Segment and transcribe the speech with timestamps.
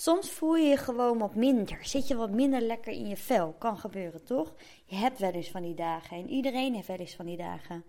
[0.00, 1.78] Soms voel je je gewoon wat minder.
[1.82, 3.54] Zit je wat minder lekker in je vel.
[3.58, 4.54] Kan gebeuren, toch?
[4.84, 6.16] Je hebt wel eens van die dagen.
[6.16, 7.84] En iedereen heeft wel eens van die dagen.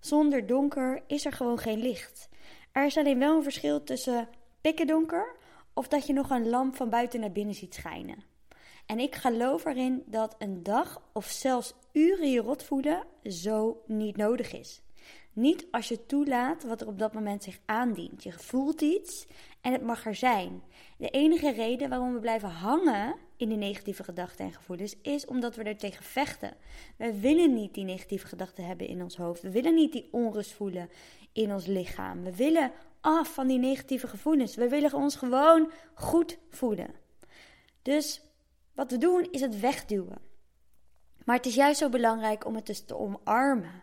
[0.00, 2.28] Zonder donker is er gewoon geen licht.
[2.72, 4.28] Er is alleen wel een verschil tussen
[4.60, 5.36] pikken donker
[5.72, 8.24] of dat je nog een lamp van buiten naar binnen ziet schijnen.
[8.86, 14.16] En ik geloof erin dat een dag of zelfs uren je rot voelen zo niet
[14.16, 14.82] nodig is.
[15.32, 18.22] Niet als je toelaat wat er op dat moment zich aandient.
[18.22, 19.26] Je voelt iets
[19.60, 20.62] en het mag er zijn.
[20.96, 25.56] De enige reden waarom we blijven hangen in die negatieve gedachten en gevoelens is omdat
[25.56, 26.56] we er tegen vechten.
[26.96, 29.42] We willen niet die negatieve gedachten hebben in ons hoofd.
[29.42, 30.90] We willen niet die onrust voelen
[31.32, 32.22] in ons lichaam.
[32.22, 34.54] We willen af van die negatieve gevoelens.
[34.54, 36.94] We willen ons gewoon goed voelen.
[37.82, 38.22] Dus
[38.74, 40.18] wat we doen is het wegduwen.
[41.24, 43.82] Maar het is juist zo belangrijk om het dus te omarmen.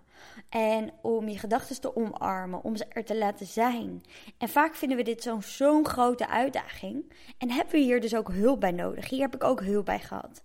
[0.50, 4.04] En om je gedachten te omarmen, om ze er te laten zijn.
[4.38, 7.14] En vaak vinden we dit zo'n grote uitdaging.
[7.38, 9.10] En hebben we hier dus ook hulp bij nodig.
[9.10, 10.44] Hier heb ik ook hulp bij gehad.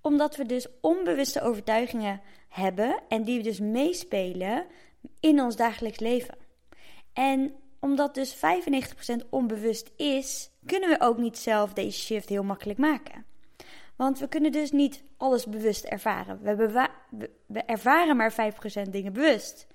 [0.00, 4.66] Omdat we dus onbewuste overtuigingen hebben en die dus meespelen
[5.20, 6.34] in ons dagelijks leven.
[7.12, 8.38] En omdat dus 95%
[9.30, 13.24] onbewust is, kunnen we ook niet zelf deze shift heel makkelijk maken.
[13.96, 16.40] Want we kunnen dus niet alles bewust ervaren.
[16.42, 16.88] We,
[17.46, 19.66] we ervaren maar 5% dingen bewust.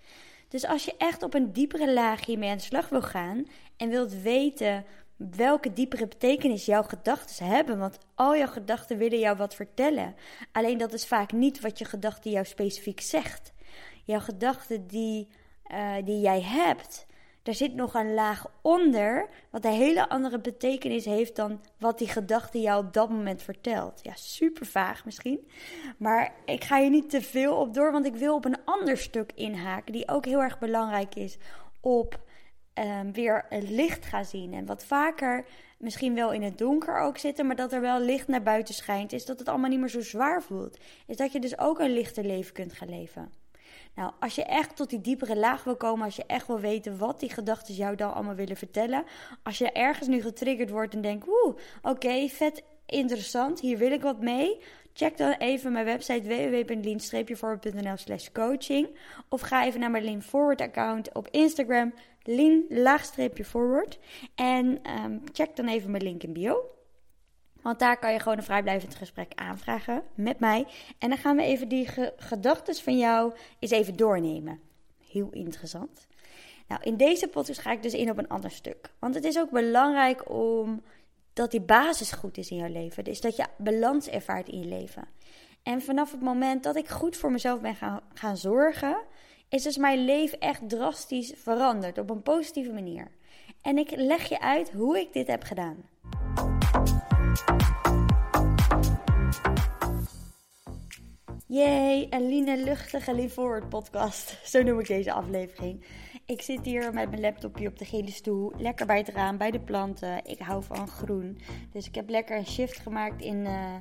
[0.48, 3.46] Dus als je echt op een diepere laag hiermee aan de slag wil gaan
[3.78, 4.86] en wilt weten
[5.18, 10.16] welke diepere betekenis jouw gedachten hebben, want al jouw gedachten willen jou wat vertellen.
[10.52, 13.54] Alleen dat is vaak niet wat je gedachte jou specifiek zegt.
[14.04, 15.28] Jouw gedachten die,
[15.72, 17.06] uh, die jij hebt,
[17.44, 22.08] er zit nog een laag onder, wat een hele andere betekenis heeft dan wat die
[22.08, 24.00] gedachte jou op dat moment vertelt.
[24.04, 25.48] Ja, super vaag misschien.
[25.98, 28.98] Maar ik ga hier niet te veel op door, want ik wil op een ander
[28.98, 31.38] stuk inhaken, die ook heel erg belangrijk is
[31.80, 32.20] op
[32.74, 34.54] um, weer licht gaan zien.
[34.54, 35.46] En wat vaker
[35.78, 39.14] misschien wel in het donker ook zitten, maar dat er wel licht naar buiten schijnt,
[39.14, 40.78] is dat het allemaal niet meer zo zwaar voelt.
[41.08, 43.32] Is dat je dus ook een lichter leven kunt gaan leven.
[44.00, 46.98] Nou, als je echt tot die diepere laag wil komen, als je echt wil weten
[46.98, 49.04] wat die gedachten jou dan allemaal willen vertellen,
[49.44, 54.02] als je ergens nu getriggerd wordt en denkt, oeh, oké, vet interessant, hier wil ik
[54.02, 54.62] wat mee,
[54.94, 58.98] check dan even mijn website www.lean-forward.nl slash coaching
[59.30, 64.00] of ga even naar mijn Lean Forward account op Instagram, lean-forward
[64.36, 66.79] en ehm, check dan even mijn link in bio.
[67.62, 70.68] Want daar kan je gewoon een vrijblijvend gesprek aanvragen met mij.
[70.98, 71.88] En dan gaan we even die
[72.18, 74.60] gedachten van jou eens even doornemen.
[75.12, 76.08] Heel interessant.
[76.68, 78.92] Nou, in deze podcast ga ik dus in op een ander stuk.
[79.00, 80.82] Want het is ook belangrijk om
[81.34, 83.04] dat die basis goed is in jouw leven.
[83.04, 85.08] Dus dat je balans ervaart in je leven.
[85.64, 88.98] En vanaf het moment dat ik goed voor mezelf ben gaan, gaan zorgen,
[89.50, 93.08] is dus mijn leven echt drastisch veranderd op een positieve manier.
[93.62, 95.78] En ik leg je uit hoe ik dit heb gedaan.
[101.52, 104.38] Yay, een Line luchtige Forward podcast.
[104.52, 105.86] Zo noem ik deze aflevering.
[106.26, 108.54] Ik zit hier met mijn laptopje op de gele stoel.
[108.58, 110.26] Lekker bij het raam, bij de planten.
[110.26, 111.38] Ik hou van groen.
[111.72, 113.76] Dus ik heb lekker een shift gemaakt in, uh,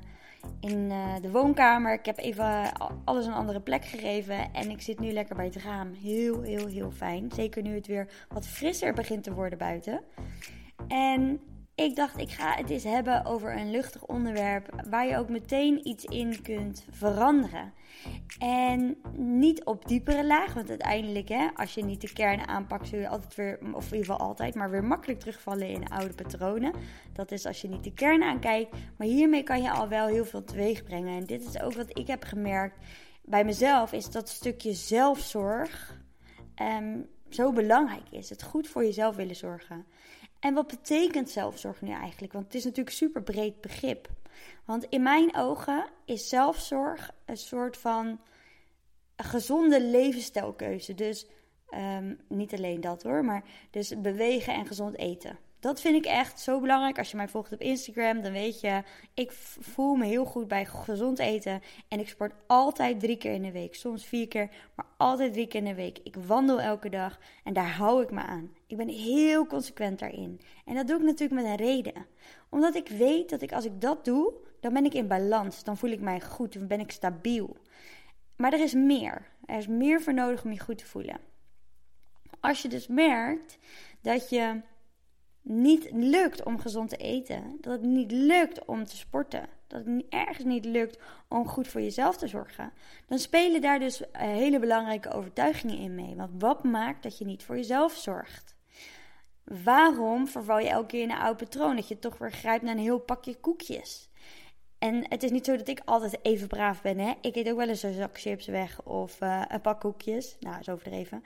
[0.60, 1.92] in uh, de woonkamer.
[1.92, 2.72] Ik heb even
[3.04, 4.52] alles een andere plek gegeven.
[4.52, 5.92] En ik zit nu lekker bij het raam.
[5.92, 7.30] Heel, heel, heel fijn.
[7.34, 10.00] Zeker nu het weer wat frisser begint te worden buiten.
[10.88, 11.40] En
[11.78, 15.88] ik dacht, ik ga het eens hebben over een luchtig onderwerp waar je ook meteen
[15.88, 17.72] iets in kunt veranderen.
[18.38, 22.98] En niet op diepere laag, want uiteindelijk, hè, als je niet de kern aanpakt, zul
[22.98, 26.72] je altijd weer, of in ieder geval altijd, maar weer makkelijk terugvallen in oude patronen.
[27.12, 28.76] Dat is als je niet de kern aankijkt.
[28.96, 31.18] Maar hiermee kan je al wel heel veel teweeg brengen.
[31.18, 32.76] En dit is ook wat ik heb gemerkt
[33.22, 36.00] bij mezelf, is dat stukje zelfzorg
[36.62, 38.30] um, zo belangrijk is.
[38.30, 39.86] Het goed voor jezelf willen zorgen.
[40.40, 42.32] En wat betekent zelfzorg nu eigenlijk?
[42.32, 44.08] Want het is natuurlijk een super breed begrip.
[44.64, 48.20] Want in mijn ogen is zelfzorg een soort van
[49.16, 50.94] gezonde levensstijlkeuze.
[50.94, 51.26] Dus
[51.74, 55.38] um, niet alleen dat hoor, maar dus bewegen en gezond eten.
[55.60, 56.98] Dat vind ik echt zo belangrijk.
[56.98, 58.82] Als je mij volgt op Instagram, dan weet je,
[59.14, 61.62] ik voel me heel goed bij gezond eten.
[61.88, 63.74] En ik sport altijd drie keer in de week.
[63.74, 65.98] Soms vier keer, maar altijd drie keer in de week.
[66.02, 68.54] Ik wandel elke dag en daar hou ik me aan.
[68.66, 70.40] Ik ben heel consequent daarin.
[70.64, 72.06] En dat doe ik natuurlijk met een reden.
[72.48, 75.64] Omdat ik weet dat ik als ik dat doe, dan ben ik in balans.
[75.64, 77.56] Dan voel ik mij goed, dan ben ik stabiel.
[78.36, 79.26] Maar er is meer.
[79.44, 81.20] Er is meer voor nodig om je goed te voelen.
[82.40, 83.58] Als je dus merkt
[84.00, 84.60] dat je
[85.48, 90.04] niet lukt om gezond te eten, dat het niet lukt om te sporten, dat het
[90.08, 90.98] ergens niet lukt
[91.28, 92.72] om goed voor jezelf te zorgen,
[93.06, 96.14] dan spelen daar dus hele belangrijke overtuigingen in mee.
[96.16, 98.56] Want wat maakt dat je niet voor jezelf zorgt?
[99.64, 101.76] waarom verval je elke keer in een oud patroon?
[101.76, 104.08] Dat je toch weer grijpt naar een heel pakje koekjes.
[104.78, 106.98] En het is niet zo dat ik altijd even braaf ben.
[106.98, 107.12] Hè?
[107.20, 110.36] Ik eet ook wel eens een zak chips weg of uh, een pak koekjes.
[110.40, 111.24] Nou, is overdreven.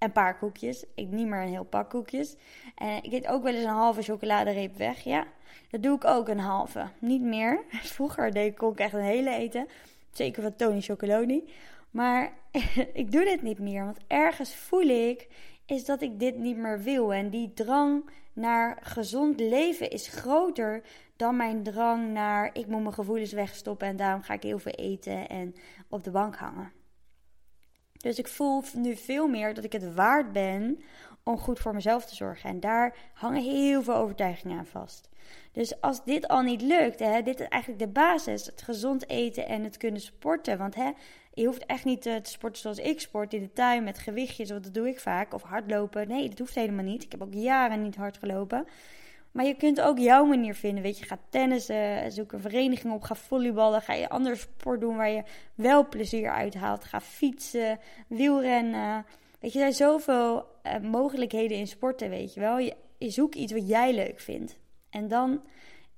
[0.00, 0.84] Een paar koekjes.
[0.94, 2.36] Ik niet meer een heel pak koekjes.
[2.74, 5.04] En ik eet ook wel eens een halve chocoladereep weg.
[5.04, 5.26] Ja,
[5.70, 6.86] dat doe ik ook een halve.
[6.98, 7.60] Niet meer.
[7.96, 9.68] Vroeger deed ik, kon ik echt een hele eten.
[10.12, 11.52] Zeker van Tony Chocoloni.
[11.90, 12.32] Maar
[12.92, 13.84] ik doe dit niet meer.
[13.84, 15.28] Want ergens voel ik
[15.66, 17.12] is dat ik dit niet meer wil.
[17.12, 20.82] En die drang naar gezond leven is groter
[21.16, 24.72] dan mijn drang naar ik moet mijn gevoelens wegstoppen en daarom ga ik heel veel
[24.72, 25.54] eten en
[25.88, 26.72] op de bank hangen.
[28.00, 30.80] Dus ik voel nu veel meer dat ik het waard ben
[31.22, 32.50] om goed voor mezelf te zorgen.
[32.50, 35.08] En daar hangen heel veel overtuigingen aan vast.
[35.52, 39.46] Dus als dit al niet lukt, hè, dit is eigenlijk de basis: het gezond eten
[39.46, 40.58] en het kunnen sporten.
[40.58, 40.90] Want hè,
[41.34, 44.50] je hoeft echt niet te, te sporten zoals ik sport in de tuin met gewichtjes,
[44.50, 45.34] want dat doe ik vaak.
[45.34, 46.08] Of hardlopen.
[46.08, 47.02] Nee, dat hoeft helemaal niet.
[47.02, 48.66] Ik heb ook jaren niet hard gelopen.
[49.32, 50.82] Maar je kunt ook jouw manier vinden.
[50.82, 54.96] Weet je, ga tennissen, zoek een vereniging op, ga volleyballen, ga je ander sport doen
[54.96, 55.22] waar je
[55.54, 56.84] wel plezier uit haalt.
[56.84, 57.78] Ga fietsen,
[58.08, 59.06] wielrennen.
[59.40, 62.58] Weet je, er zijn zoveel uh, mogelijkheden in sporten, weet je wel.
[62.58, 64.58] Je, je zoekt iets wat jij leuk vindt.
[64.90, 65.42] En dan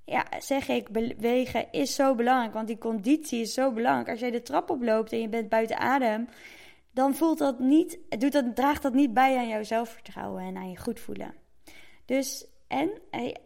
[0.05, 2.53] ja, zeg ik, bewegen is zo belangrijk.
[2.53, 4.09] Want die conditie is zo belangrijk.
[4.09, 6.27] Als jij de trap oploopt en je bent buiten adem,
[6.91, 10.69] dan voelt dat niet, doet dat, draagt dat niet bij aan jouw zelfvertrouwen en aan
[10.69, 11.33] je goed voelen.
[12.05, 12.91] Dus, en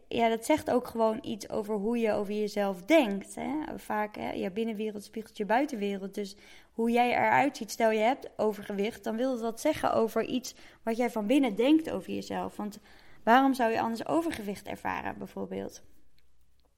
[0.07, 3.35] ja, dat zegt ook gewoon iets over hoe je over jezelf denkt.
[3.35, 3.77] Hè?
[3.77, 6.13] Vaak, hè, je binnenwereld spiegelt je buitenwereld.
[6.13, 6.35] Dus
[6.71, 10.97] hoe jij eruit ziet, stel je hebt overgewicht, dan wil dat zeggen over iets wat
[10.97, 12.56] jij van binnen denkt over jezelf.
[12.56, 12.79] Want
[13.24, 15.81] waarom zou je anders overgewicht ervaren, bijvoorbeeld?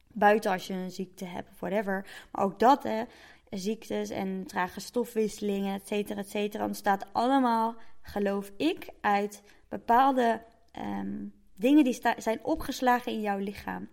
[0.08, 2.08] Buiten als je een ziekte hebt whatever.
[2.32, 3.04] Maar ook dat, hè,
[3.50, 10.42] ziektes en trage stofwisselingen, et cetera, et cetera, ontstaat allemaal, geloof ik, uit bepaalde
[10.72, 11.18] ehm,
[11.60, 13.90] dingen die zijn opgeslagen in jouw lichaam.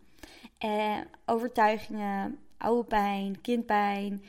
[0.58, 4.24] Eh, overtuigingen, oude pijn, kindpijn,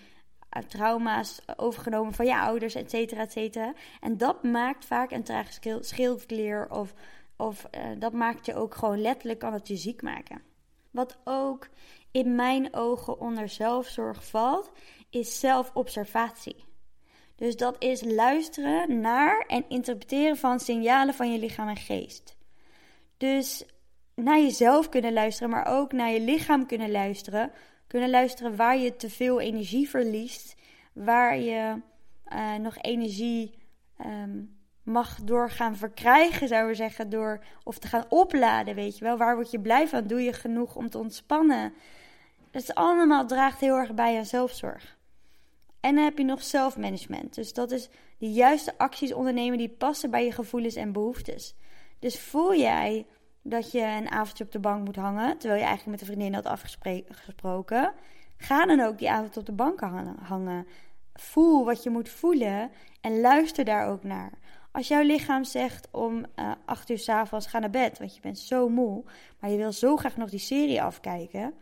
[0.49, 3.73] eh, trauma's overgenomen van je ouders, et cetera, et cetera.
[4.01, 6.93] En dat maakt vaak een trage schildklier of,
[7.37, 10.41] of uh, dat maakt je ook gewoon letterlijk, kan het je ziek maken.
[10.91, 11.69] Wat ook
[12.11, 14.71] in mijn ogen onder zelfzorg valt,
[15.09, 16.65] is zelfobservatie.
[17.35, 22.36] Dus dat is luisteren naar en interpreteren van signalen van je lichaam en geest.
[23.17, 23.65] Dus
[24.15, 27.51] naar jezelf kunnen luisteren, maar ook naar je lichaam kunnen luisteren.
[27.87, 30.55] Kunnen luisteren waar je te veel energie verliest,
[30.93, 31.81] waar je
[32.33, 33.53] uh, nog energie
[34.05, 39.17] um, mag doorgaan verkrijgen, zouden we zeggen, door of te gaan opladen, weet je wel.
[39.17, 40.07] Waar word je blij van?
[40.07, 41.73] Doe je genoeg om te ontspannen?
[42.51, 44.97] Dat allemaal draagt heel erg bij aan zelfzorg.
[45.79, 47.35] En dan heb je nog zelfmanagement.
[47.35, 51.55] Dus dat is de juiste acties ondernemen die passen bij je gevoelens en behoeftes.
[51.99, 53.05] Dus voel jij
[53.41, 56.33] dat je een avondje op de bank moet hangen, terwijl je eigenlijk met een vriendin
[56.33, 57.93] had afgesproken,
[58.37, 59.79] ga dan ook die avond op de bank
[60.21, 60.67] hangen.
[61.13, 62.71] Voel wat je moet voelen
[63.01, 64.31] en luister daar ook naar.
[64.71, 68.39] Als jouw lichaam zegt om uh, acht uur s'avonds ga naar bed, want je bent
[68.39, 69.03] zo moe,
[69.39, 71.53] maar je wil zo graag nog die serie afkijken,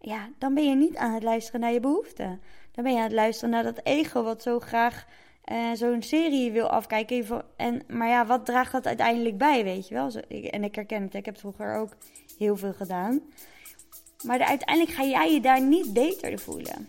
[0.00, 2.40] ja, dan ben je niet aan het luisteren naar je behoeften.
[2.72, 5.06] Dan ben je aan het luisteren naar dat ego wat zo graag
[5.52, 7.42] uh, zo'n serie wil afkijken.
[7.56, 10.10] En, maar ja, wat draagt dat uiteindelijk bij, weet je wel?
[10.50, 11.96] En ik herken het, ik heb vroeger ook
[12.38, 13.20] heel veel gedaan.
[14.24, 16.88] Maar uiteindelijk ga jij je daar niet beter voelen.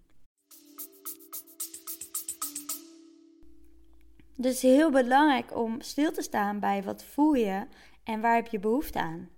[4.35, 7.67] Dus heel belangrijk om stil te staan bij wat voel je
[8.03, 9.29] en waar heb je behoefte aan.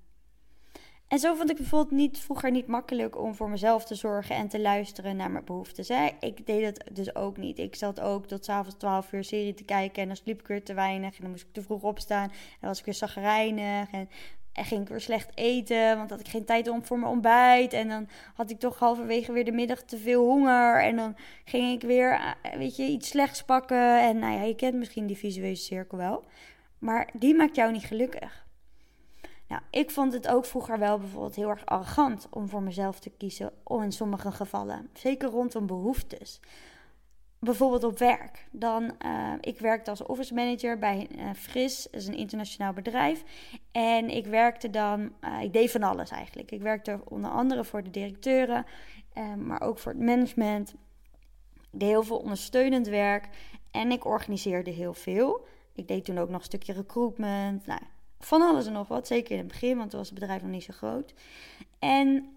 [1.08, 4.48] En zo vond ik bijvoorbeeld niet, vroeger niet makkelijk om voor mezelf te zorgen en
[4.48, 5.90] te luisteren naar mijn behoeftes.
[6.20, 7.60] Ik deed het dus ook niet.
[7.60, 10.64] Ik zat ook tot s'avonds 12 uur serie te kijken en dan sliep ik weer
[10.64, 11.16] te weinig.
[11.16, 13.92] En dan moest ik te vroeg opstaan en dan was ik weer zagrijnig.
[13.92, 14.10] En,
[14.54, 17.74] en ging ik weer slecht eten, want had ik geen tijd om voor mijn ontbijt.
[17.74, 20.82] En dan had ik toch halverwege weer de middag te veel honger.
[20.82, 24.02] En dan ging ik weer, eh, weet je, iets slechts pakken.
[24.02, 26.24] En nou ja, je kent misschien die visuele cirkel wel.
[26.80, 28.46] Maar die maakt jou niet gelukkig.
[29.48, 33.10] Nou, ik vond het ook vroeger wel bijvoorbeeld heel erg arrogant om voor mezelf te
[33.10, 34.90] kiezen, in sommige gevallen.
[34.94, 36.40] Zeker rondom behoeftes
[37.44, 38.46] bijvoorbeeld op werk.
[38.52, 43.24] Dan, uh, ik werkte als office manager bij uh, Fris, dat is een internationaal bedrijf.
[43.72, 46.52] En ik werkte dan, uh, ik deed van alles eigenlijk.
[46.52, 48.66] Ik werkte onder andere voor de directeuren,
[49.38, 50.74] maar ook voor het management.
[51.72, 53.30] Ik deed heel veel ondersteunend werk
[53.72, 55.46] en ik organiseerde heel veel.
[55.76, 57.82] Ik deed toen ook nog een stukje recruitment, nou,
[58.20, 59.08] van alles en nog wat.
[59.08, 61.14] Zeker in het begin, want toen was het bedrijf nog niet zo groot.
[61.80, 62.33] En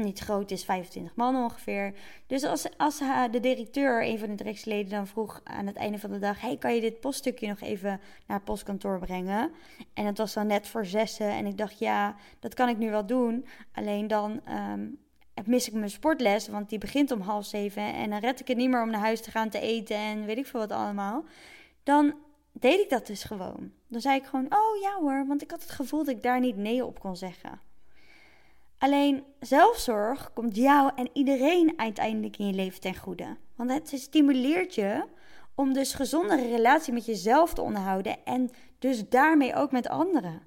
[0.00, 1.94] niet groot is, 25 man ongeveer.
[2.26, 2.98] Dus als, als
[3.30, 6.56] de directeur, een van de directieleden, dan vroeg aan het einde van de dag: Hey,
[6.56, 9.52] kan je dit poststukje nog even naar het postkantoor brengen?
[9.94, 11.30] En het was dan net voor zessen.
[11.30, 13.46] En ik dacht: Ja, dat kan ik nu wel doen.
[13.72, 14.98] Alleen dan um,
[15.46, 17.94] mis ik mijn sportles, want die begint om half zeven.
[17.94, 20.24] En dan red ik het niet meer om naar huis te gaan te eten en
[20.24, 21.24] weet ik veel wat allemaal.
[21.82, 22.14] Dan
[22.52, 23.72] deed ik dat dus gewoon.
[23.88, 26.40] Dan zei ik gewoon: Oh ja hoor, want ik had het gevoel dat ik daar
[26.40, 27.60] niet nee op kon zeggen.
[28.80, 33.36] Alleen zelfzorg komt jou en iedereen uiteindelijk in je leven ten goede.
[33.56, 35.04] Want het stimuleert je
[35.54, 40.42] om dus gezondere relatie met jezelf te onderhouden en dus daarmee ook met anderen.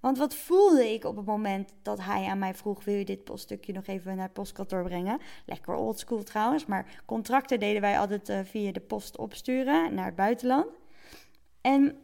[0.00, 3.24] Want wat voelde ik op het moment dat hij aan mij vroeg: Wil je dit
[3.24, 5.20] poststukje nog even naar het postkantoor brengen?
[5.44, 10.16] Lekker oldschool trouwens, maar contracten deden wij altijd uh, via de post opsturen naar het
[10.16, 10.66] buitenland.
[11.60, 11.96] En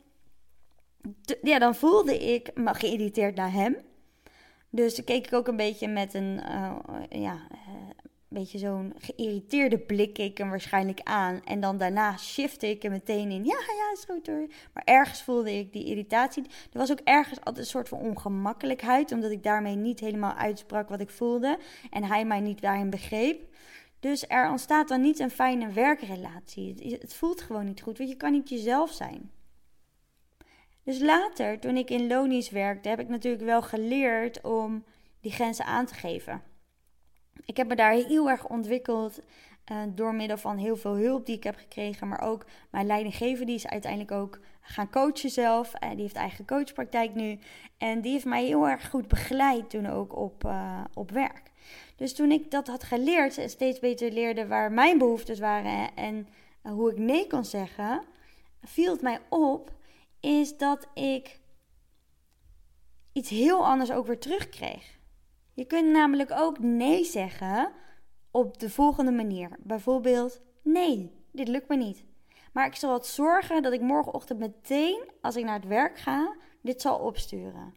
[1.42, 3.76] ja, dan voelde ik me geïrriteerd naar hem.
[4.74, 6.76] Dus keek ik ook een beetje met een, uh,
[7.08, 7.90] ja, uh,
[8.28, 11.40] beetje zo'n geïrriteerde blik keek hem waarschijnlijk aan.
[11.44, 14.46] En dan daarna shifte ik er meteen in, ja, ja, is goed hoor.
[14.72, 16.42] Maar ergens voelde ik die irritatie.
[16.42, 20.88] Er was ook ergens altijd een soort van ongemakkelijkheid, omdat ik daarmee niet helemaal uitsprak
[20.88, 21.58] wat ik voelde.
[21.90, 23.40] En hij mij niet daarin begreep.
[24.00, 26.96] Dus er ontstaat dan niet een fijne werkrelatie.
[27.00, 29.30] Het voelt gewoon niet goed, want je kan niet jezelf zijn.
[30.84, 34.84] Dus later, toen ik in Lonies werkte, heb ik natuurlijk wel geleerd om
[35.20, 36.42] die grenzen aan te geven.
[37.44, 39.20] Ik heb me daar heel erg ontwikkeld
[39.72, 42.08] uh, door middel van heel veel hulp die ik heb gekregen.
[42.08, 45.72] Maar ook mijn leidinggever, die is uiteindelijk ook gaan coachen zelf.
[45.82, 47.38] Uh, die heeft eigen coachpraktijk nu.
[47.78, 51.50] En die heeft mij heel erg goed begeleid toen ook op, uh, op werk.
[51.96, 56.28] Dus toen ik dat had geleerd en steeds beter leerde waar mijn behoeftes waren en
[56.62, 58.02] hoe ik nee kon zeggen,
[58.62, 59.70] viel het mij op
[60.22, 61.40] is dat ik
[63.12, 64.98] iets heel anders ook weer terugkreeg.
[65.54, 67.72] Je kunt namelijk ook nee zeggen
[68.30, 69.50] op de volgende manier.
[69.58, 72.04] Bijvoorbeeld, nee, dit lukt me niet.
[72.52, 76.36] Maar ik zal het zorgen dat ik morgenochtend meteen, als ik naar het werk ga,
[76.60, 77.74] dit zal opsturen.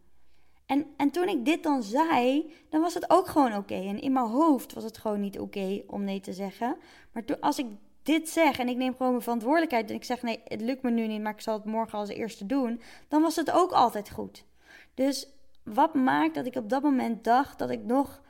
[0.66, 3.74] En, en toen ik dit dan zei, dan was het ook gewoon oké.
[3.74, 6.78] En in mijn hoofd was het gewoon niet oké om nee te zeggen.
[7.12, 7.66] Maar toen, als ik
[8.06, 10.92] dit zeg en ik neem gewoon mijn verantwoordelijkheid en ik zeg nee, het lukt me
[10.92, 14.12] nu niet, maar ik zal het morgen als eerste doen, dan was het ook altijd
[14.12, 14.46] goed.
[14.94, 15.30] Dus
[15.64, 18.22] wat maakt dat ik op dat moment dacht dat ik nog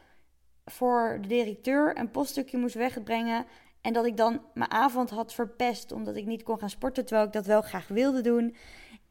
[0.65, 3.45] voor de directeur een poststukje moest wegbrengen
[3.81, 7.27] en dat ik dan mijn avond had verpest omdat ik niet kon gaan sporten terwijl
[7.27, 8.55] ik dat wel graag wilde doen.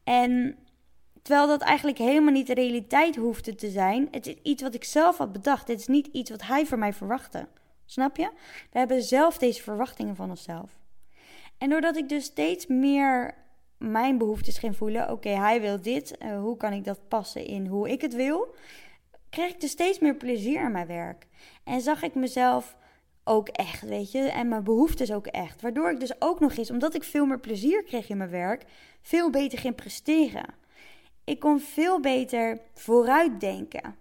[0.03, 0.57] En
[1.21, 4.07] terwijl dat eigenlijk helemaal niet de realiteit hoefde te zijn.
[4.11, 5.67] Het is iets wat ik zelf had bedacht.
[5.67, 7.47] Het is niet iets wat hij van mij verwachtte.
[7.85, 8.29] Snap je?
[8.71, 10.79] We hebben zelf deze verwachtingen van onszelf.
[11.57, 13.35] En doordat ik dus steeds meer
[13.77, 17.67] mijn behoeftes ging voelen, oké, hij wil dit, uh, hoe kan ik dat passen in
[17.67, 18.55] hoe ik het wil,
[19.29, 21.27] kreeg ik dus steeds meer plezier in mijn werk.
[21.63, 22.75] En zag ik mezelf
[23.23, 25.61] ook echt, weet je, en mijn behoeftes ook echt.
[25.61, 28.65] Waardoor ik dus ook nog eens, omdat ik veel meer plezier kreeg in mijn werk,
[29.01, 30.53] veel beter ging presteren.
[31.23, 33.95] Ik kon veel beter vooruitdenken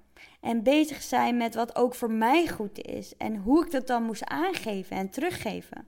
[0.45, 4.03] en bezig zijn met wat ook voor mij goed is en hoe ik dat dan
[4.03, 5.87] moest aangeven en teruggeven.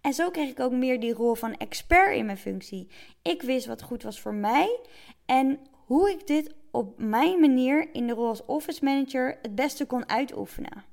[0.00, 2.88] En zo kreeg ik ook meer die rol van expert in mijn functie.
[3.22, 4.80] Ik wist wat goed was voor mij
[5.24, 9.86] en hoe ik dit op mijn manier in de rol als office manager het beste
[9.86, 10.84] kon uitoefenen.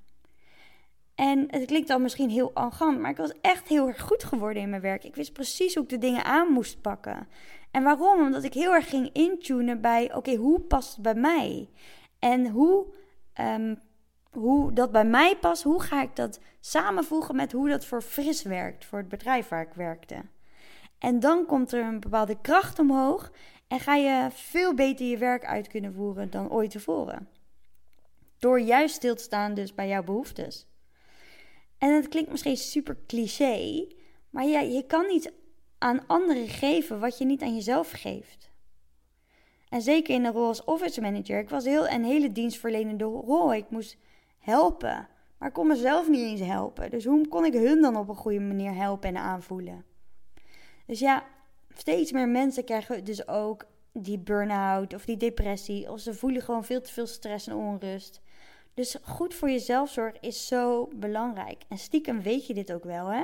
[1.15, 4.61] En het klinkt dan misschien heel arrogant, maar ik was echt heel erg goed geworden
[4.61, 5.03] in mijn werk.
[5.03, 7.27] Ik wist precies hoe ik de dingen aan moest pakken.
[7.71, 8.21] En waarom?
[8.21, 11.69] Omdat ik heel erg ging intunen bij, oké, hoe past het bij mij?
[12.19, 12.85] En hoe
[13.39, 13.79] um,
[14.31, 18.43] hoe dat bij mij past, hoe ga ik dat samenvoegen met hoe dat voor Fris
[18.43, 20.21] werkt, voor het bedrijf waar ik werkte.
[20.97, 23.31] En dan komt er een bepaalde kracht omhoog
[23.67, 27.29] en ga je veel beter je werk uit kunnen voeren dan ooit tevoren.
[28.37, 30.67] Door juist stil te staan dus bij jouw behoeftes.
[31.77, 33.87] En het klinkt misschien super cliché,
[34.29, 35.33] maar ja, je kan niet
[35.77, 38.51] aan anderen geven wat je niet aan jezelf geeft.
[39.73, 41.39] En zeker in de rol als office manager.
[41.39, 43.53] Ik was heel, een hele dienstverlenende rol.
[43.53, 43.97] Ik moest
[44.39, 45.07] helpen.
[45.37, 46.89] Maar ik kon mezelf niet eens helpen.
[46.89, 49.85] Dus hoe kon ik hun dan op een goede manier helpen en aanvoelen?
[50.85, 51.23] Dus ja,
[51.75, 55.91] steeds meer mensen krijgen dus ook die burn-out of die depressie.
[55.91, 58.21] Of ze voelen gewoon veel te veel stress en onrust.
[58.73, 61.63] Dus goed voor jezelf zorgen is zo belangrijk.
[61.69, 63.23] En stiekem weet je dit ook wel, hè?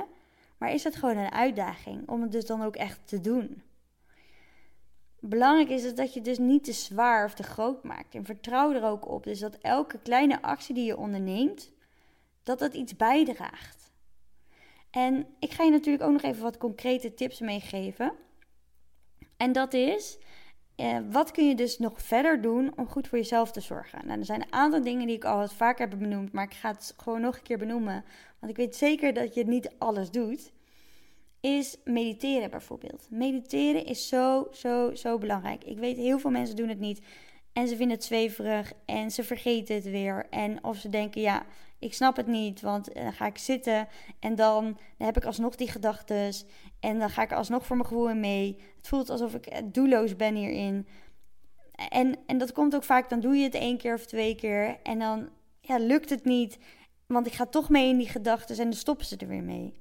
[0.58, 3.62] Maar is het gewoon een uitdaging om het dus dan ook echt te doen?
[5.20, 8.14] Belangrijk is dat je dus niet te zwaar of te groot maakt.
[8.14, 9.24] En vertrouw er ook op.
[9.24, 11.72] Dus dat elke kleine actie die je onderneemt,
[12.42, 13.92] dat dat iets bijdraagt.
[14.90, 18.12] En ik ga je natuurlijk ook nog even wat concrete tips meegeven.
[19.36, 20.18] En dat is,
[20.76, 24.06] eh, wat kun je dus nog verder doen om goed voor jezelf te zorgen?
[24.06, 26.54] Nou, er zijn een aantal dingen die ik al wat vaker heb benoemd, maar ik
[26.54, 28.04] ga het gewoon nog een keer benoemen.
[28.38, 30.52] Want ik weet zeker dat je niet alles doet.
[31.40, 33.06] Is mediteren bijvoorbeeld.
[33.10, 35.64] Mediteren is zo, zo, zo belangrijk.
[35.64, 37.00] Ik weet heel veel mensen doen het niet.
[37.52, 40.26] En ze vinden het zweverig en ze vergeten het weer.
[40.30, 41.46] En of ze denken, ja,
[41.78, 44.64] ik snap het niet, want dan ga ik zitten en dan,
[44.96, 46.32] dan heb ik alsnog die gedachten.
[46.80, 48.56] En dan ga ik alsnog voor mijn gevoel in mee.
[48.76, 50.86] Het voelt alsof ik doelloos ben hierin.
[51.88, 54.78] En, en dat komt ook vaak, dan doe je het één keer of twee keer.
[54.82, 55.28] En dan
[55.60, 56.58] ja, lukt het niet,
[57.06, 59.79] want ik ga toch mee in die gedachten en dan stoppen ze er weer mee.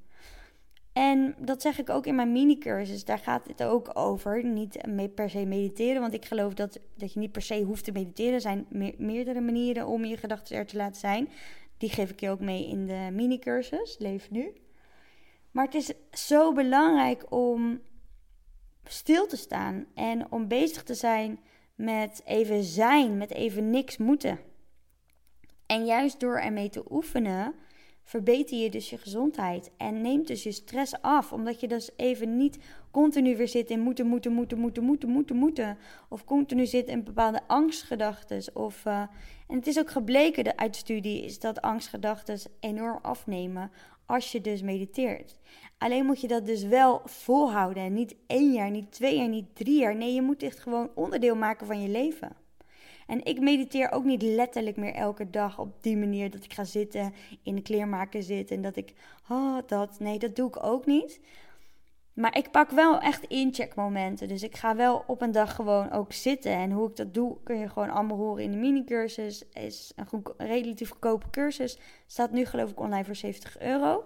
[0.99, 3.05] En dat zeg ik ook in mijn mini-cursus.
[3.05, 4.45] Daar gaat het ook over.
[4.45, 4.79] Niet
[5.15, 6.01] per se mediteren.
[6.01, 8.33] Want ik geloof dat, dat je niet per se hoeft te mediteren.
[8.33, 8.65] Er zijn
[8.97, 11.29] meerdere manieren om je gedachten er te laten zijn.
[11.77, 13.95] Die geef ik je ook mee in de mini-cursus.
[13.99, 14.53] Leef nu.
[15.51, 17.81] Maar het is zo belangrijk om
[18.83, 19.85] stil te staan.
[19.93, 21.39] En om bezig te zijn
[21.75, 23.17] met even zijn.
[23.17, 24.39] Met even niks moeten.
[25.65, 27.55] En juist door ermee te oefenen
[28.09, 31.33] verbeter je dus je gezondheid en neemt dus je stress af.
[31.33, 32.57] Omdat je dus even niet
[32.91, 35.77] continu weer zit in moeten, moeten, moeten, moeten, moeten, moeten, moeten.
[36.09, 38.55] Of continu zit in bepaalde angstgedachten.
[38.55, 38.99] Of, uh,
[39.47, 43.71] en het is ook gebleken uit studie is dat angstgedachten enorm afnemen
[44.05, 45.39] als je dus mediteert.
[45.77, 47.83] Alleen moet je dat dus wel volhouden.
[47.83, 49.95] En niet één jaar, niet twee jaar, niet drie jaar.
[49.95, 52.35] Nee, je moet echt gewoon onderdeel maken van je leven.
[53.09, 56.63] En ik mediteer ook niet letterlijk meer elke dag op die manier dat ik ga
[56.63, 57.13] zitten,
[57.43, 58.93] in de kleermaker zit en dat ik,
[59.29, 61.19] oh dat, nee, dat doe ik ook niet.
[62.13, 64.27] Maar ik pak wel echt incheckmomenten.
[64.27, 66.51] Dus ik ga wel op een dag gewoon ook zitten.
[66.51, 69.49] En hoe ik dat doe, kun je gewoon allemaal horen in de mini-cursus.
[69.53, 71.77] Is een goed, relatief goedkope cursus.
[72.07, 74.03] Staat nu geloof ik online voor 70 euro.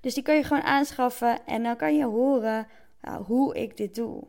[0.00, 1.46] Dus die kun je gewoon aanschaffen.
[1.46, 2.66] En dan kan je horen
[3.00, 4.24] nou, hoe ik dit doe.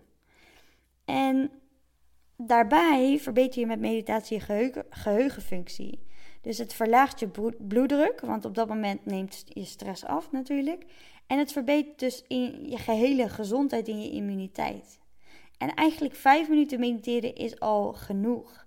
[1.06, 1.52] En
[2.38, 6.00] Daarbij verbeter je met meditatie je geheugen, geheugenfunctie.
[6.42, 10.86] Dus het verlaagt je bloeddruk, want op dat moment neemt je stress af natuurlijk.
[11.28, 15.00] En het verbetert dus in je gehele gezondheid en je immuniteit.
[15.58, 18.66] En eigenlijk vijf minuten mediteren is al genoeg.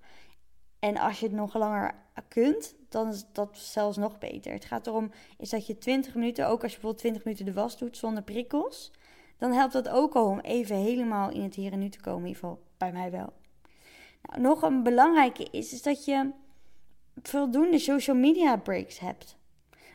[0.79, 1.95] En als je het nog langer
[2.29, 4.53] kunt, dan is dat zelfs nog beter.
[4.53, 7.53] Het gaat erom is dat je 20 minuten, ook als je bijvoorbeeld 20 minuten de
[7.53, 8.93] was doet zonder prikkels,
[9.39, 12.21] dan helpt dat ook al om even helemaal in het hier en nu te komen.
[12.21, 13.33] In ieder geval bij mij wel.
[14.37, 16.31] Nog een belangrijke is, is dat je
[17.23, 19.37] voldoende social media breaks hebt.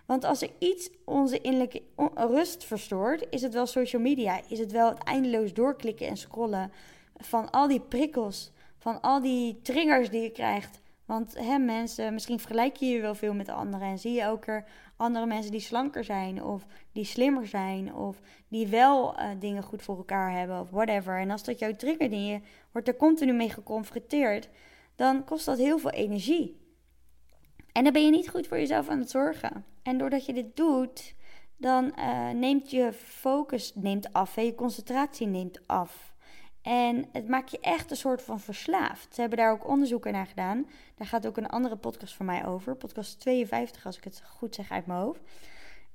[0.05, 1.81] Want als er iets onze innerlijke
[2.15, 4.41] rust verstoort, is het wel social media.
[4.47, 6.71] Is het wel het eindeloos doorklikken en scrollen
[7.15, 10.81] van al die prikkels, van al die triggers die je krijgt.
[11.05, 14.65] Want hè, mensen, misschien vergelijk je je wel veel met anderen en zie je er
[15.03, 19.81] andere mensen die slanker zijn of die slimmer zijn of die wel uh, dingen goed
[19.81, 21.19] voor elkaar hebben of whatever.
[21.19, 22.39] En als dat jou triggert en je
[22.71, 24.49] wordt er continu mee geconfronteerd,
[24.95, 26.61] dan kost dat heel veel energie.
[27.71, 29.65] En dan ben je niet goed voor jezelf aan het zorgen.
[29.81, 31.15] En doordat je dit doet,
[31.57, 36.12] dan uh, neemt je focus neemt af en je concentratie neemt af.
[36.63, 39.15] En het maakt je echt een soort van verslaafd.
[39.15, 40.67] Ze hebben daar ook onderzoeken naar gedaan.
[40.95, 42.75] Daar gaat ook een andere podcast van mij over.
[42.75, 45.21] Podcast 52, als ik het goed zeg uit mijn hoofd.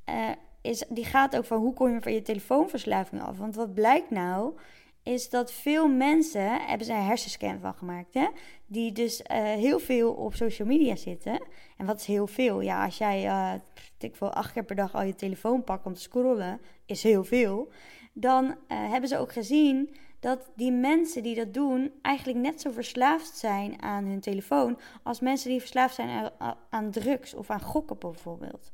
[0.09, 3.38] Uh, is, die gaat ook van hoe kom je van je telefoonverslaving af.
[3.38, 4.59] Want wat blijkt nou,
[5.02, 8.28] is dat veel mensen, hebben ze een hersenscan van gemaakt, hè?
[8.66, 11.42] die dus uh, heel veel op social media zitten.
[11.76, 12.61] En wat is heel veel?
[12.61, 13.52] Ja, als jij, uh,
[13.98, 17.72] ik acht keer per dag al je telefoon pakt om te scrollen, is heel veel.
[18.12, 23.37] Dan hebben ze ook gezien dat die mensen die dat doen eigenlijk net zo verslaafd
[23.37, 26.31] zijn aan hun telefoon als mensen die verslaafd zijn
[26.68, 28.72] aan, drugs of aan gokken bijvoorbeeld.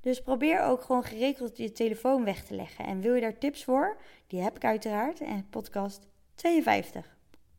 [0.00, 2.86] Dus probeer ook gewoon geregeld je telefoon weg te leggen.
[2.86, 3.96] En wil je daar tips voor?
[4.26, 5.20] Die heb ik uiteraard.
[5.20, 7.16] En podcast 52.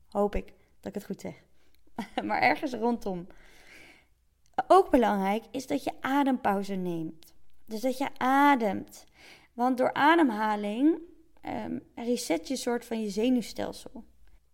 [0.09, 0.45] Hoop ik
[0.79, 1.43] dat ik het goed zeg.
[2.27, 3.27] maar ergens rondom.
[4.67, 7.33] Ook belangrijk is dat je adempauze neemt.
[7.65, 9.05] Dus dat je ademt.
[9.53, 10.99] Want door ademhaling
[11.47, 14.03] um, reset je soort van je zenuwstelsel.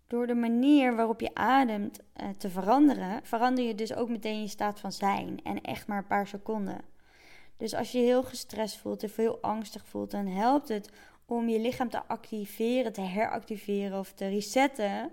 [0.08, 4.48] Door de manier waarop je ademt uh, te veranderen, verander je dus ook meteen je
[4.48, 5.40] staat van zijn.
[5.44, 6.82] En echt maar een paar seconden.
[7.58, 10.90] Dus als je heel gestrest voelt of heel angstig voelt, dan helpt het
[11.26, 15.12] om je lichaam te activeren, te heractiveren of te resetten.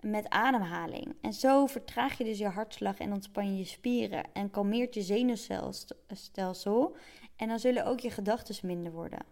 [0.00, 1.14] met ademhaling.
[1.20, 5.02] En zo vertraag je dus je hartslag en ontspan je je spieren en kalmeert je
[5.02, 6.96] zenuwstelsel.
[7.36, 9.24] En dan zullen ook je gedachten minder worden.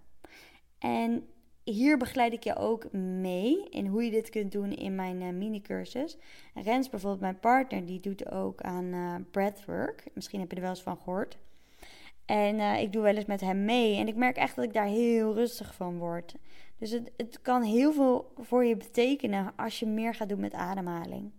[0.79, 1.29] En
[1.65, 5.29] hier begeleid ik je ook mee in hoe je dit kunt doen in mijn uh,
[5.29, 6.17] mini-cursus.
[6.55, 10.05] Rens, bijvoorbeeld mijn partner, die doet ook aan uh, breathwork.
[10.15, 11.39] Misschien heb je er wel eens van gehoord.
[12.25, 13.97] En uh, ik doe wel eens met hem mee.
[13.97, 16.35] En ik merk echt dat ik daar heel rustig van word.
[16.79, 20.53] Dus het, het kan heel veel voor je betekenen als je meer gaat doen met
[20.53, 21.31] ademhaling.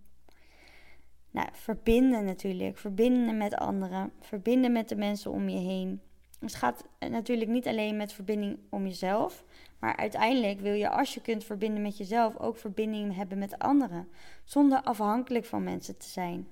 [1.32, 2.78] Nou, verbinden natuurlijk.
[2.78, 4.12] Verbinden met anderen.
[4.20, 6.02] Verbinden met de mensen om je heen.
[6.40, 9.44] Het gaat natuurlijk niet alleen met verbinding om jezelf.
[9.82, 14.08] Maar uiteindelijk wil je, als je kunt verbinden met jezelf, ook verbinding hebben met anderen.
[14.44, 16.48] Zonder afhankelijk van mensen te zijn.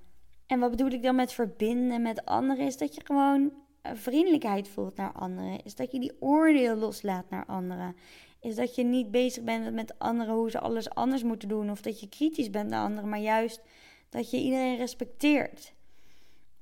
[0.48, 2.66] En wat bedoel ik dan met verbinden met anderen?
[2.66, 3.52] Is dat je gewoon
[3.84, 5.64] vriendelijkheid voelt naar anderen.
[5.64, 7.96] Is dat je die oordeel loslaat naar anderen.
[8.42, 11.72] Is dat je niet bezig bent met anderen hoe ze alles anders moeten doen.
[11.72, 13.10] Of dat je kritisch bent naar anderen.
[13.10, 13.62] Maar juist
[14.10, 15.74] dat je iedereen respecteert.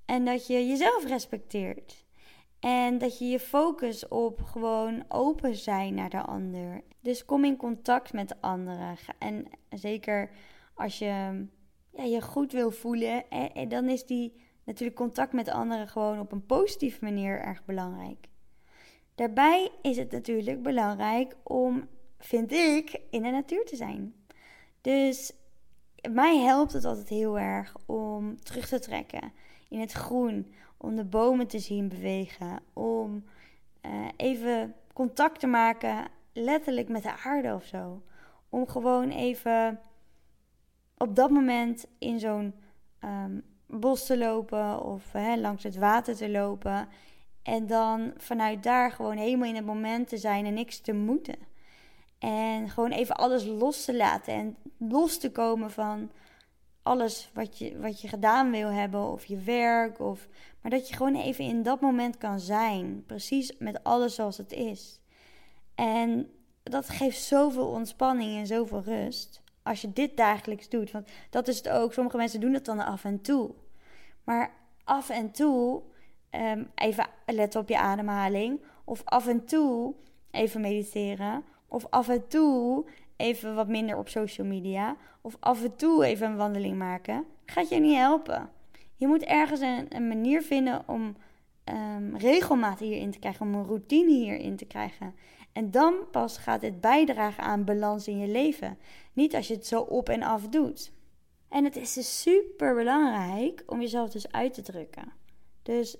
[0.05, 2.05] En dat je jezelf respecteert.
[2.59, 6.83] En dat je je focus op gewoon open zijn naar de ander.
[6.99, 8.95] Dus kom in contact met anderen.
[9.19, 10.29] En zeker
[10.73, 11.45] als je
[11.91, 13.23] ja, je goed wil voelen,
[13.67, 18.27] dan is die natuurlijk contact met anderen gewoon op een positieve manier erg belangrijk.
[19.15, 21.87] Daarbij is het natuurlijk belangrijk om,
[22.19, 24.13] vind ik, in de natuur te zijn.
[24.81, 25.33] Dus
[26.11, 29.31] mij helpt het altijd heel erg om terug te trekken
[29.69, 33.23] in het groen, om de bomen te zien bewegen, om
[33.81, 38.01] uh, even contact te maken, letterlijk met de aarde of zo.
[38.49, 39.79] Om gewoon even
[40.97, 42.53] op dat moment in zo'n
[43.03, 46.87] um, bos te lopen of hè, langs het water te lopen.
[47.43, 51.35] En dan vanuit daar gewoon helemaal in het moment te zijn en niks te moeten.
[52.19, 56.11] En gewoon even alles los te laten en los te komen van
[56.87, 59.99] alles wat je, wat je gedaan wil hebben of je werk.
[59.99, 60.27] Of,
[60.61, 63.03] maar dat je gewoon even in dat moment kan zijn.
[63.05, 64.99] Precies met alles zoals het is.
[65.75, 66.29] En
[66.63, 69.41] dat geeft zoveel ontspanning en zoveel rust.
[69.63, 70.91] Als je dit dagelijks doet.
[70.91, 71.93] Want dat is het ook.
[71.93, 73.51] Sommige mensen doen het dan af en toe.
[74.23, 75.81] Maar af en toe
[76.31, 78.61] um, even letten op je ademhaling.
[78.83, 79.93] Of af en toe
[80.31, 81.43] even mediteren.
[81.67, 82.85] Of af en toe
[83.17, 84.97] even wat minder op social media.
[85.21, 87.25] Of af en toe even een wandeling maken.
[87.45, 88.49] Gaat je niet helpen.
[88.95, 91.15] Je moet ergens een, manier vinden om
[91.65, 93.45] um, regelmaat hierin te krijgen.
[93.45, 95.15] Om een routine hierin te krijgen.
[95.53, 98.77] En dan pas gaat het bijdragen aan balans in je leven.
[99.13, 100.91] Niet als je het zo op en af doet.
[101.49, 105.11] En het is dus super belangrijk om jezelf dus uit te drukken.
[105.63, 105.97] Dus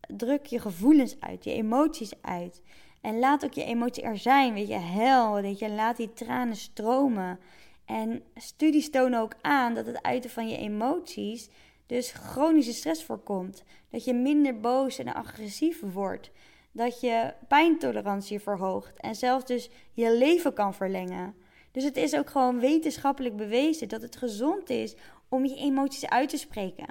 [0.00, 2.62] druk je gevoelens uit, je emoties uit.
[3.00, 4.54] En laat ook je emotie er zijn.
[4.54, 7.38] Weet je, hel, weet je, laat die tranen stromen.
[7.84, 11.48] En studies tonen ook aan dat het uiten van je emoties
[11.86, 13.64] dus chronische stress voorkomt.
[13.90, 16.30] Dat je minder boos en agressief wordt.
[16.72, 21.34] Dat je pijntolerantie verhoogt en zelfs dus je leven kan verlengen.
[21.72, 24.94] Dus het is ook gewoon wetenschappelijk bewezen dat het gezond is
[25.28, 26.86] om je emoties uit te spreken.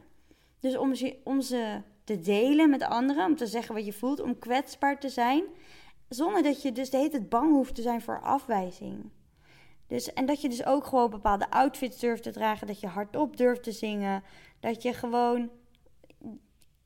[0.60, 4.20] Dus om ze, om ze te delen met anderen, om te zeggen wat je voelt,
[4.20, 5.44] om kwetsbaar te zijn.
[6.10, 9.10] Zonder dat je dus de hele tijd bang hoeft te zijn voor afwijzing.
[9.88, 12.68] Dus, en dat je dus ook gewoon bepaalde outfits durft te dragen.
[12.68, 14.24] Dat je hardop durft te zingen.
[14.60, 15.50] Dat je gewoon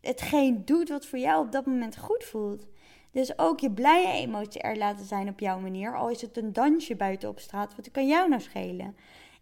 [0.02, 2.68] hetgeen doet wat voor jou op dat moment goed voelt.
[3.12, 5.98] Dus ook je blije emotie er laten zijn op jouw manier.
[5.98, 7.76] Al is het een dansje buiten op straat.
[7.76, 8.96] Wat kan jou nou schelen?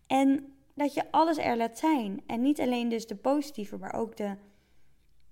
[0.08, 2.22] En dat je alles er laat zijn.
[2.26, 4.36] En niet alleen dus de positieve, maar ook de,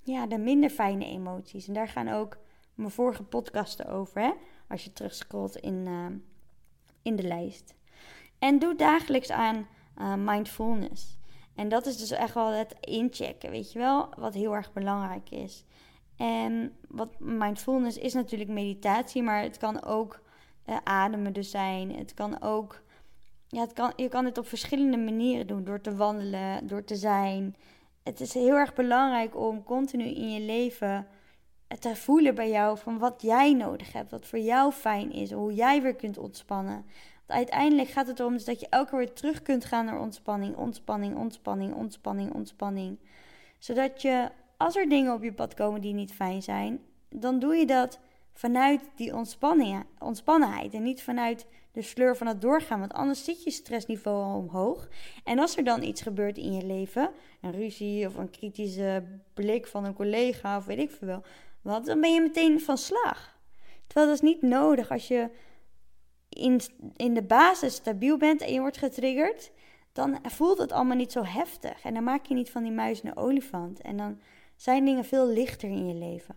[0.01, 1.67] ja, de minder fijne emoties.
[1.67, 2.37] En daar gaan ook
[2.77, 4.21] mijn vorige podcasten over.
[4.21, 4.31] Hè?
[4.67, 6.05] Als je terugscrollt in, uh,
[7.01, 7.75] in de lijst.
[8.39, 11.17] En doe dagelijks aan uh, mindfulness.
[11.55, 15.29] En dat is dus echt wel het inchecken, weet je wel, wat heel erg belangrijk
[15.29, 15.65] is.
[16.17, 20.21] En wat mindfulness is natuurlijk meditatie, maar het kan ook
[20.65, 21.95] uh, ademen dus zijn.
[21.95, 22.81] Het kan ook,
[23.47, 25.63] ja, het kan, je kan het op verschillende manieren doen.
[25.63, 27.55] Door te wandelen, door te zijn.
[28.03, 31.07] Het is heel erg belangrijk om continu in je leven
[31.79, 34.11] te voelen bij jou van wat jij nodig hebt.
[34.11, 35.31] Wat voor jou fijn is.
[35.31, 36.85] Hoe jij weer kunt ontspannen.
[37.25, 39.99] Want uiteindelijk gaat het erom dus dat je elke keer weer terug kunt gaan naar
[39.99, 40.55] ontspanning.
[40.55, 42.99] Ontspanning, ontspanning, ontspanning, ontspanning.
[43.57, 47.55] Zodat je als er dingen op je pad komen die niet fijn zijn, dan doe
[47.55, 47.99] je dat
[48.33, 52.79] vanuit die ontspanning, ontspannenheid en niet vanuit de sleur van het doorgaan.
[52.79, 54.87] Want anders zit je stressniveau al omhoog.
[55.23, 57.09] En als er dan iets gebeurt in je leven,
[57.41, 59.03] een ruzie of een kritische
[59.33, 61.23] blik van een collega of weet ik veel wel,
[61.67, 63.39] wat, dan ben je meteen van slag.
[63.87, 65.29] Terwijl dat is niet nodig als je
[66.29, 66.61] in,
[66.95, 69.51] in de basis stabiel bent en je wordt getriggerd
[69.97, 71.83] dan voelt het allemaal niet zo heftig.
[71.83, 73.81] En dan maak je niet van die muis een olifant.
[73.81, 74.19] En dan
[74.55, 76.35] zijn dingen veel lichter in je leven.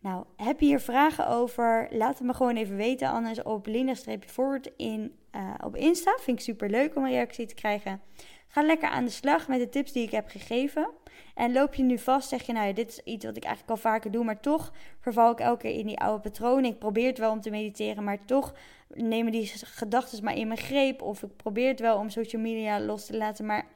[0.00, 1.88] Nou, heb je hier vragen over?
[1.90, 3.08] Laat het me gewoon even weten.
[3.08, 6.16] Anders op Linda-forward in, uh, op Insta.
[6.20, 8.00] Vind ik super leuk om een reactie te krijgen.
[8.48, 10.90] Ga lekker aan de slag met de tips die ik heb gegeven.
[11.34, 13.72] En loop je nu vast, zeg je, nou ja, dit is iets wat ik eigenlijk
[13.76, 16.70] al vaker doe, maar toch verval ik elke keer in die oude patronen.
[16.70, 18.54] Ik probeer het wel om te mediteren, maar toch
[18.88, 21.02] nemen die gedachten maar in mijn greep.
[21.02, 23.66] Of ik probeer het wel om social media los te laten, maar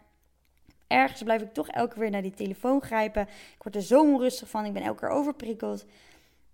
[0.87, 3.23] ergens blijf ik toch elke keer weer naar die telefoon grijpen.
[3.57, 5.87] Ik word er zo onrustig van, ik ben elke keer overprikkeld.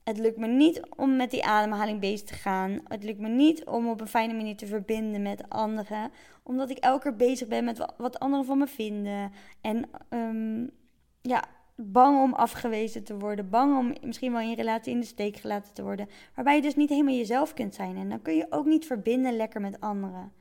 [0.09, 2.81] Het lukt me niet om met die ademhaling bezig te gaan.
[2.89, 6.11] Het lukt me niet om op een fijne manier te verbinden met anderen.
[6.43, 9.33] Omdat ik elke keer bezig ben met wat anderen van me vinden.
[9.61, 10.71] En um,
[11.23, 13.51] ja, bang om afgewezen te worden.
[13.51, 16.09] Bang om misschien wel in je relatie in de steek gelaten te worden.
[16.35, 17.97] Waarbij je dus niet helemaal jezelf kunt zijn.
[17.97, 20.33] En dan kun je ook niet verbinden lekker met anderen.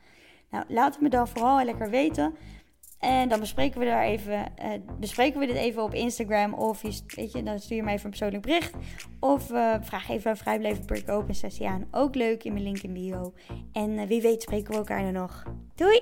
[0.50, 2.36] Nou, laat het me dan vooral lekker weten.
[3.06, 6.54] En dan bespreken we daar even, uh, bespreken we dit even op Instagram.
[6.54, 8.74] Of je, weet je, dan stuur je mij even een persoonlijk bericht.
[9.20, 11.88] Of uh, vraag even een vrijblijvend break open sessie aan.
[11.92, 13.34] Ook leuk in mijn link in bio.
[13.72, 15.44] En uh, wie weet spreken we elkaar dan nog.
[15.76, 16.02] Doei!